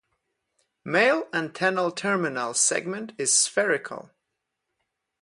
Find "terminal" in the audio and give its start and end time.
1.95-2.55